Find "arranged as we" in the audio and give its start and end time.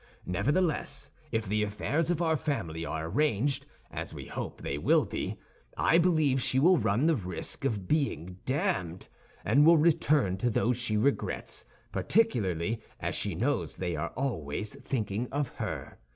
3.07-4.25